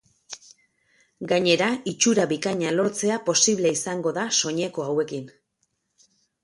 Gainera, 1.31 1.67
itxura 1.93 2.25
bikaina 2.33 2.73
lortzea 2.79 3.21
posible 3.29 3.75
izango 3.79 4.17
da 4.19 4.27
soineko 4.41 4.89
hauekin. 4.89 5.31